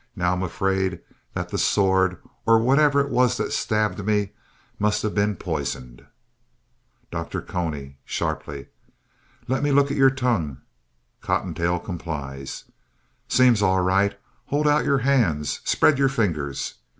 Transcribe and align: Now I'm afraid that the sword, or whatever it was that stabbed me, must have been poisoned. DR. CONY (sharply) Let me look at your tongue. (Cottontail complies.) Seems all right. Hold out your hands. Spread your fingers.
Now 0.15 0.33
I'm 0.33 0.41
afraid 0.41 0.99
that 1.35 1.49
the 1.49 1.59
sword, 1.59 2.17
or 2.47 2.57
whatever 2.57 3.01
it 3.01 3.11
was 3.11 3.37
that 3.37 3.53
stabbed 3.53 4.03
me, 4.03 4.31
must 4.79 5.03
have 5.03 5.13
been 5.13 5.35
poisoned. 5.35 6.07
DR. 7.11 7.39
CONY 7.39 7.99
(sharply) 8.03 8.65
Let 9.47 9.61
me 9.61 9.71
look 9.71 9.91
at 9.91 9.97
your 9.97 10.09
tongue. 10.09 10.57
(Cottontail 11.21 11.81
complies.) 11.81 12.63
Seems 13.27 13.61
all 13.61 13.81
right. 13.81 14.19
Hold 14.45 14.67
out 14.67 14.85
your 14.85 14.97
hands. 15.05 15.61
Spread 15.65 15.99
your 15.99 16.09
fingers. 16.09 16.79